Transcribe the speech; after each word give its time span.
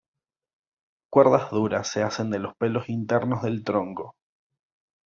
Cuerdas 1.11 1.51
duras 1.51 1.87
se 1.89 2.01
hacen 2.01 2.31
de 2.31 2.39
los 2.39 2.55
pelos 2.55 2.89
internos 2.89 3.43
del 3.43 3.63
tronco. 3.63 4.15